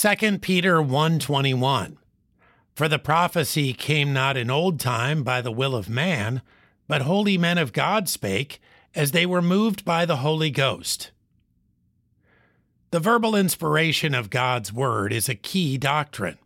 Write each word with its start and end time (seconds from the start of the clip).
2 0.00 0.38
Peter 0.38 0.80
1:21 0.80 1.96
For 2.76 2.86
the 2.86 3.00
prophecy 3.00 3.72
came 3.72 4.12
not 4.12 4.36
in 4.36 4.48
old 4.48 4.78
time 4.78 5.24
by 5.24 5.40
the 5.40 5.50
will 5.50 5.74
of 5.74 5.88
man, 5.88 6.40
but 6.86 7.02
holy 7.02 7.36
men 7.36 7.58
of 7.58 7.72
God 7.72 8.08
spake, 8.08 8.60
as 8.94 9.10
they 9.10 9.26
were 9.26 9.42
moved 9.42 9.84
by 9.84 10.06
the 10.06 10.18
Holy 10.18 10.52
Ghost. 10.52 11.10
The 12.92 13.00
verbal 13.00 13.34
inspiration 13.34 14.14
of 14.14 14.30
God's 14.30 14.72
word 14.72 15.12
is 15.12 15.28
a 15.28 15.34
key 15.34 15.76
doctrine. 15.76 16.38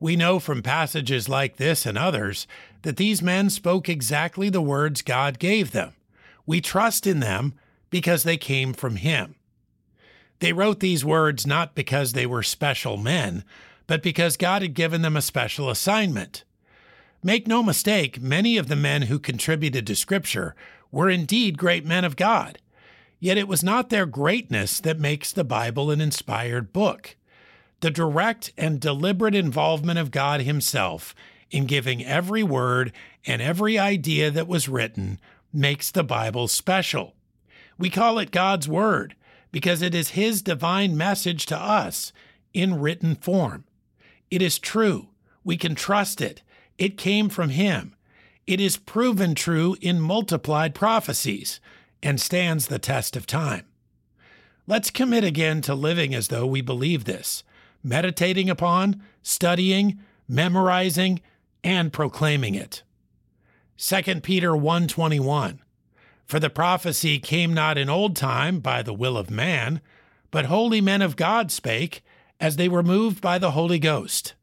We 0.00 0.16
know 0.16 0.38
from 0.38 0.62
passages 0.62 1.28
like 1.28 1.58
this 1.58 1.84
and 1.84 1.98
others 1.98 2.46
that 2.80 2.96
these 2.96 3.20
men 3.20 3.50
spoke 3.50 3.90
exactly 3.90 4.48
the 4.48 4.62
words 4.62 5.02
God 5.02 5.38
gave 5.38 5.72
them. 5.72 5.92
We 6.46 6.62
trust 6.62 7.06
in 7.06 7.20
them 7.20 7.52
because 7.90 8.22
they 8.22 8.38
came 8.38 8.72
from 8.72 8.96
Him. 8.96 9.34
They 10.38 10.52
wrote 10.52 10.80
these 10.80 11.04
words 11.04 11.46
not 11.46 11.74
because 11.74 12.12
they 12.12 12.26
were 12.26 12.42
special 12.42 12.96
men, 12.96 13.44
but 13.86 14.02
because 14.02 14.36
God 14.36 14.62
had 14.62 14.74
given 14.74 15.02
them 15.02 15.16
a 15.16 15.22
special 15.22 15.70
assignment. 15.70 16.44
Make 17.22 17.46
no 17.46 17.62
mistake, 17.62 18.20
many 18.20 18.56
of 18.56 18.68
the 18.68 18.76
men 18.76 19.02
who 19.02 19.18
contributed 19.18 19.86
to 19.86 19.96
Scripture 19.96 20.54
were 20.92 21.08
indeed 21.08 21.58
great 21.58 21.84
men 21.84 22.04
of 22.04 22.16
God. 22.16 22.58
Yet 23.18 23.38
it 23.38 23.48
was 23.48 23.64
not 23.64 23.88
their 23.88 24.06
greatness 24.06 24.78
that 24.80 25.00
makes 25.00 25.32
the 25.32 25.44
Bible 25.44 25.90
an 25.90 26.00
inspired 26.00 26.72
book 26.72 27.16
the 27.80 27.90
direct 27.90 28.52
and 28.56 28.80
deliberate 28.80 29.34
involvement 29.34 29.98
of 29.98 30.10
God 30.10 30.40
Himself 30.40 31.14
in 31.50 31.66
giving 31.66 32.04
every 32.04 32.42
word 32.42 32.92
and 33.26 33.42
every 33.42 33.78
idea 33.78 34.30
that 34.30 34.48
was 34.48 34.68
written 34.68 35.20
makes 35.52 35.90
the 35.90 36.04
Bible 36.04 36.48
special. 36.48 37.14
We 37.78 37.90
call 37.90 38.18
it 38.18 38.30
God's 38.30 38.68
Word 38.68 39.14
because 39.56 39.80
it 39.80 39.94
is 39.94 40.10
His 40.10 40.42
divine 40.42 40.98
message 40.98 41.46
to 41.46 41.56
us 41.56 42.12
in 42.52 42.78
written 42.78 43.14
form. 43.14 43.64
It 44.30 44.42
is 44.42 44.58
true. 44.58 45.08
We 45.44 45.56
can 45.56 45.74
trust 45.74 46.20
it. 46.20 46.42
It 46.76 46.98
came 46.98 47.30
from 47.30 47.48
Him. 47.48 47.94
It 48.46 48.60
is 48.60 48.76
proven 48.76 49.34
true 49.34 49.74
in 49.80 49.98
multiplied 49.98 50.74
prophecies 50.74 51.58
and 52.02 52.20
stands 52.20 52.66
the 52.66 52.78
test 52.78 53.16
of 53.16 53.26
time. 53.26 53.64
Let's 54.66 54.90
commit 54.90 55.24
again 55.24 55.62
to 55.62 55.74
living 55.74 56.14
as 56.14 56.28
though 56.28 56.46
we 56.46 56.60
believe 56.60 57.06
this 57.06 57.42
meditating 57.82 58.50
upon, 58.50 59.00
studying, 59.22 60.00
memorizing, 60.28 61.22
and 61.64 61.94
proclaiming 61.94 62.54
it. 62.54 62.82
2 63.78 64.20
Peter 64.20 64.50
1:21 64.54 65.60
For 66.26 66.40
the 66.40 66.50
prophecy 66.50 67.18
came 67.20 67.54
not 67.54 67.78
in 67.78 67.88
old 67.88 68.16
time 68.16 68.58
by 68.58 68.82
the 68.82 68.92
will 68.92 69.16
of 69.16 69.30
man, 69.30 69.80
but 70.30 70.46
holy 70.46 70.80
men 70.80 71.00
of 71.00 71.16
God 71.16 71.52
spake, 71.52 72.02
as 72.40 72.56
they 72.56 72.68
were 72.68 72.82
moved 72.82 73.20
by 73.20 73.38
the 73.38 73.52
Holy 73.52 73.78
Ghost. 73.78 74.34